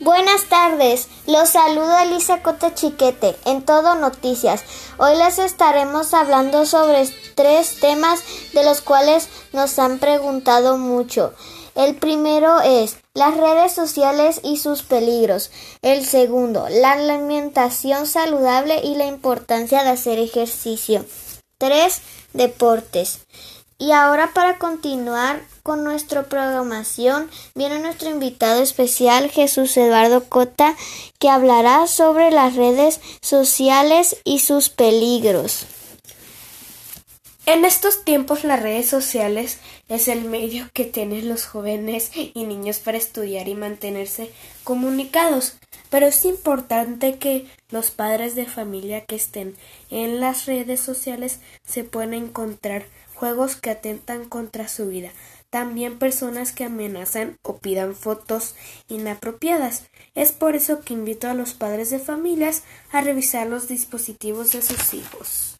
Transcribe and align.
Buenas 0.00 0.44
tardes, 0.44 1.08
los 1.26 1.48
saludo 1.48 1.98
Elisa 1.98 2.40
Cota 2.40 2.72
Chiquete 2.72 3.34
en 3.46 3.64
Todo 3.64 3.96
Noticias. 3.96 4.62
Hoy 4.96 5.16
les 5.16 5.40
estaremos 5.40 6.14
hablando 6.14 6.66
sobre 6.66 7.08
tres 7.34 7.80
temas 7.80 8.22
de 8.52 8.62
los 8.62 8.80
cuales 8.80 9.28
nos 9.52 9.76
han 9.80 9.98
preguntado 9.98 10.78
mucho. 10.78 11.34
El 11.74 11.96
primero 11.96 12.60
es 12.60 12.98
las 13.12 13.36
redes 13.36 13.72
sociales 13.72 14.40
y 14.44 14.58
sus 14.58 14.84
peligros. 14.84 15.50
El 15.82 16.06
segundo, 16.06 16.68
la 16.70 16.92
alimentación 16.92 18.06
saludable 18.06 18.80
y 18.84 18.94
la 18.94 19.06
importancia 19.06 19.82
de 19.82 19.90
hacer 19.90 20.20
ejercicio. 20.20 21.04
Tres, 21.58 22.02
deportes. 22.34 23.26
Y 23.80 23.92
ahora 23.92 24.32
para 24.34 24.58
continuar 24.58 25.40
con 25.62 25.84
nuestra 25.84 26.24
programación 26.24 27.30
viene 27.54 27.78
nuestro 27.78 28.10
invitado 28.10 28.60
especial 28.60 29.30
Jesús 29.30 29.76
Eduardo 29.76 30.24
Cota 30.28 30.74
que 31.20 31.28
hablará 31.28 31.86
sobre 31.86 32.32
las 32.32 32.56
redes 32.56 33.00
sociales 33.20 34.16
y 34.24 34.40
sus 34.40 34.68
peligros. 34.68 35.66
En 37.46 37.64
estos 37.64 38.04
tiempos 38.04 38.42
las 38.42 38.60
redes 38.60 38.88
sociales 38.88 39.58
es 39.88 40.08
el 40.08 40.24
medio 40.24 40.68
que 40.74 40.84
tienen 40.84 41.28
los 41.28 41.46
jóvenes 41.46 42.10
y 42.14 42.44
niños 42.44 42.80
para 42.80 42.98
estudiar 42.98 43.46
y 43.46 43.54
mantenerse 43.54 44.32
comunicados, 44.64 45.54
pero 45.88 46.06
es 46.08 46.24
importante 46.24 47.16
que 47.16 47.46
los 47.70 47.92
padres 47.92 48.34
de 48.34 48.44
familia 48.44 49.06
que 49.06 49.16
estén 49.16 49.56
en 49.88 50.20
las 50.20 50.46
redes 50.46 50.80
sociales 50.80 51.38
se 51.64 51.84
puedan 51.84 52.12
encontrar 52.12 52.84
juegos 53.18 53.56
que 53.56 53.70
atentan 53.70 54.28
contra 54.28 54.68
su 54.68 54.86
vida, 54.86 55.10
también 55.50 55.98
personas 55.98 56.52
que 56.52 56.64
amenazan 56.64 57.36
o 57.42 57.58
pidan 57.58 57.96
fotos 57.96 58.54
inapropiadas. 58.88 59.84
Es 60.14 60.30
por 60.30 60.54
eso 60.54 60.80
que 60.80 60.94
invito 60.94 61.28
a 61.28 61.34
los 61.34 61.52
padres 61.54 61.90
de 61.90 61.98
familias 61.98 62.62
a 62.92 63.00
revisar 63.00 63.48
los 63.48 63.66
dispositivos 63.66 64.52
de 64.52 64.62
sus 64.62 64.94
hijos. 64.94 65.56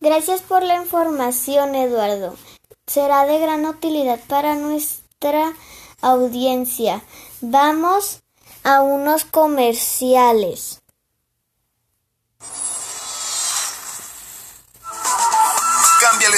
Gracias 0.00 0.42
por 0.42 0.62
la 0.62 0.74
información, 0.74 1.74
Eduardo. 1.74 2.36
Será 2.86 3.24
de 3.24 3.38
gran 3.38 3.64
utilidad 3.64 4.20
para 4.26 4.54
nuestra 4.54 5.54
audiencia. 6.02 7.02
Vamos 7.40 8.20
a 8.64 8.82
unos 8.82 9.24
comerciales. 9.24 10.81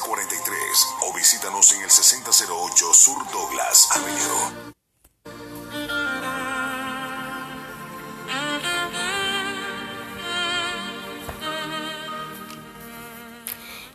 1343 0.00 0.86
o 1.02 1.14
visítanos 1.14 1.72
en 1.72 1.82
el 1.82 1.90
6008 1.90 2.94
Sur 2.94 3.30
Douglas 3.30 3.88
Avenue. 3.92 4.72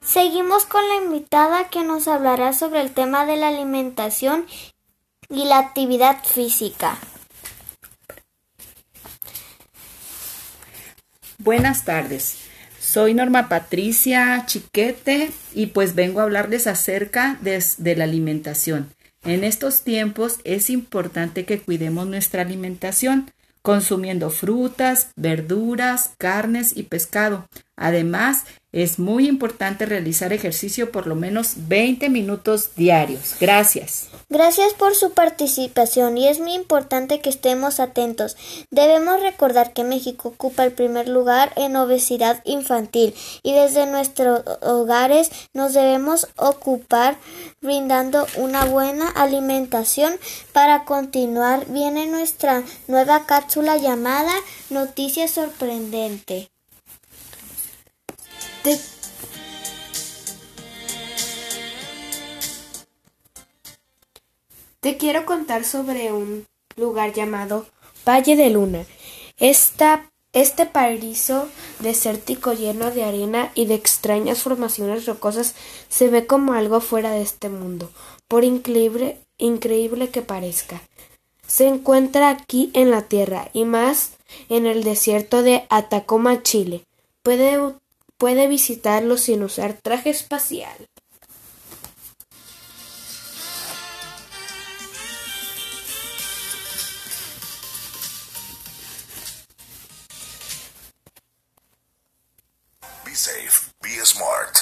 Seguimos 0.03 0.65
con 0.65 0.87
la 0.87 0.95
invitada 0.95 1.69
que 1.69 1.83
nos 1.83 2.07
hablará 2.07 2.53
sobre 2.53 2.81
el 2.81 2.93
tema 2.93 3.25
de 3.25 3.37
la 3.37 3.47
alimentación 3.47 4.45
y 5.29 5.45
la 5.45 5.57
actividad 5.57 6.23
física. 6.23 6.97
Buenas 11.39 11.83
tardes. 11.83 12.44
Soy 12.95 13.13
Norma 13.13 13.49
Patricia 13.49 14.45
Chiquete 14.45 15.29
y 15.53 15.65
pues 15.65 15.95
vengo 15.95 16.21
a 16.21 16.23
hablarles 16.23 16.65
acerca 16.65 17.37
de, 17.41 17.61
de, 17.77 17.95
la 17.97 18.05
alimentación. 18.05 18.89
En 19.25 19.43
estos 19.43 19.81
tiempos 19.81 20.37
es 20.45 20.69
importante 20.69 21.43
que 21.43 21.59
cuidemos 21.59 22.07
nuestra 22.07 22.43
alimentación 22.43 23.29
consumiendo 23.61 24.29
frutas, 24.29 25.09
verduras, 25.17 26.11
carnes 26.17 26.71
y 26.77 26.83
pescado. 26.83 27.49
Además, 27.77 28.45
es 28.75 28.99
muy 28.99 29.27
importante 29.27 29.85
realizar 29.85 30.33
ejercicio 30.33 30.91
por 30.91 31.07
lo 31.07 31.15
menos 31.15 31.53
20 31.67 32.09
minutos 32.09 32.71
diarios. 32.75 33.35
Gracias. 33.39 34.07
Gracias 34.29 34.73
por 34.73 34.95
su 34.95 35.13
participación 35.13 36.17
y 36.17 36.27
es 36.27 36.39
muy 36.39 36.53
importante 36.53 37.21
que 37.21 37.29
estemos 37.29 37.79
atentos. 37.79 38.35
Debemos 38.71 39.21
recordar 39.21 39.71
que 39.71 39.85
México 39.85 40.29
ocupa 40.29 40.65
el 40.65 40.73
primer 40.73 41.07
lugar 41.07 41.53
en 41.55 41.77
obesidad 41.77 42.41
infantil 42.43 43.15
y 43.43 43.53
desde 43.53 43.85
nuestros 43.85 44.43
hogares 44.61 45.31
nos 45.53 45.73
debemos 45.73 46.27
ocupar 46.35 47.17
brindando 47.61 48.27
una 48.35 48.65
buena 48.65 49.07
alimentación 49.09 50.13
para 50.51 50.83
continuar. 50.83 51.65
Viene 51.67 52.07
nuestra 52.07 52.63
nueva 52.87 53.25
cápsula 53.25 53.77
llamada 53.77 54.33
Noticia 54.69 55.27
Sorprendente. 55.29 56.49
Te, 58.65 58.79
Te 64.79 64.97
quiero 64.97 65.27
contar 65.27 65.65
sobre 65.65 66.11
un 66.11 66.47
lugar 66.75 67.13
llamado 67.13 67.67
Valle 68.07 68.35
de 68.35 68.49
Luna. 68.49 68.85
Esta, 69.37 70.09
este 70.33 70.65
paraíso 70.65 71.47
desértico 71.77 72.53
lleno 72.53 72.89
de 72.89 73.03
arena 73.03 73.51
y 73.53 73.67
de 73.67 73.75
extrañas 73.75 74.41
formaciones 74.41 75.05
rocosas 75.05 75.53
se 75.87 76.07
ve 76.07 76.25
como 76.25 76.53
algo 76.53 76.81
fuera 76.81 77.11
de 77.11 77.21
este 77.21 77.49
mundo, 77.49 77.91
por 78.27 78.43
increíble, 78.43 79.19
increíble 79.37 80.09
que 80.09 80.23
parezca. 80.23 80.81
Se 81.45 81.67
encuentra 81.67 82.29
aquí 82.29 82.71
en 82.73 82.89
la 82.89 83.03
Tierra 83.03 83.51
y 83.53 83.65
más 83.65 84.13
en 84.49 84.65
el 84.65 84.83
desierto 84.83 85.43
de 85.43 85.67
Atacama, 85.69 86.41
Chile. 86.41 86.83
Puede 87.21 87.59
puede 88.17 88.47
visitarlo 88.47 89.17
sin 89.17 89.43
usar 89.43 89.73
traje 89.81 90.09
espacial. 90.09 90.87
Be 103.03 103.15
safe, 103.15 103.71
be 103.81 104.05
smart. 104.05 104.55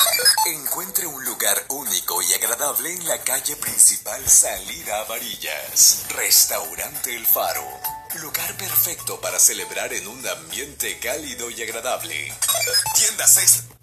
Encuentre 0.46 1.08
un 1.08 1.24
lugar 1.26 1.58
único 1.70 2.22
y 2.22 2.34
agradable 2.34 2.94
en 2.94 3.08
la 3.08 3.18
calle 3.24 3.56
principal 3.56 4.28
Salida 4.28 5.02
a 5.02 5.04
Varillas. 5.06 6.06
Restaurante 6.16 7.16
El 7.16 7.26
Faro. 7.26 8.03
Lugar 8.22 8.56
perfecto 8.58 9.20
para 9.20 9.40
celebrar 9.40 9.92
en 9.92 10.08
un 10.08 10.20
ambiente 10.28 11.00
cálido 11.00 11.50
y 11.50 11.64
agradable. 11.64 12.14
Tiendas 12.96 13.38
extra. 13.38 13.76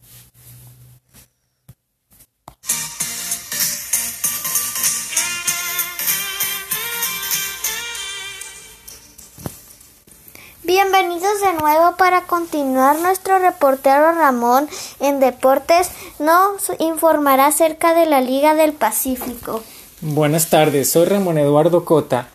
Bienvenidos 10.62 11.41
de 11.41 11.53
nuevo 11.55 11.97
para 11.97 12.23
continuar. 12.23 13.00
Nuestro 13.00 13.41
reportero 13.41 14.12
Ramón 14.12 14.69
en 15.00 15.19
Deportes 15.19 15.91
nos 16.21 16.71
informará 16.79 17.47
acerca 17.47 17.94
de 17.94 18.06
la 18.06 18.21
Liga 18.21 18.55
del 18.55 18.75
Pacífico. 18.75 19.65
Buenas 20.00 20.50
tardes, 20.50 20.93
soy 20.93 21.06
Ramón 21.06 21.37
Eduardo 21.37 21.85
Cota. 21.85 22.29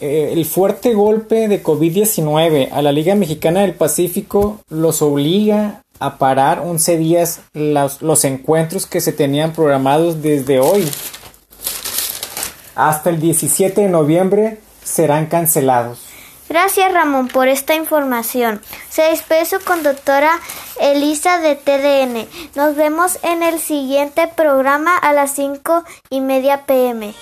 Eh, 0.00 0.30
el 0.32 0.44
fuerte 0.46 0.94
golpe 0.94 1.46
de 1.46 1.62
COVID-19 1.62 2.70
a 2.72 2.80
la 2.80 2.90
Liga 2.90 3.14
Mexicana 3.14 3.60
del 3.60 3.74
Pacífico 3.74 4.60
los 4.70 5.02
obliga 5.02 5.82
a 5.98 6.16
parar 6.16 6.60
11 6.60 6.96
días 6.96 7.40
los, 7.52 8.00
los 8.00 8.24
encuentros 8.24 8.86
que 8.86 9.02
se 9.02 9.12
tenían 9.12 9.52
programados 9.52 10.22
desde 10.22 10.58
hoy 10.58 10.88
hasta 12.74 13.10
el 13.10 13.20
17 13.20 13.82
de 13.82 13.88
noviembre 13.88 14.58
serán 14.82 15.26
cancelados. 15.26 16.00
Gracias 16.48 16.92
Ramón 16.92 17.28
por 17.28 17.46
esta 17.46 17.74
información. 17.74 18.60
Se 18.88 19.02
despide 19.02 19.44
su 19.44 19.60
conductora 19.60 20.32
Elisa 20.80 21.38
de 21.38 21.54
TDN. 21.54 22.26
Nos 22.56 22.74
vemos 22.74 23.18
en 23.22 23.42
el 23.42 23.60
siguiente 23.60 24.28
programa 24.34 24.96
a 24.96 25.12
las 25.12 25.32
cinco 25.34 25.84
y 26.08 26.20
media 26.20 26.66
pm. 26.66 27.14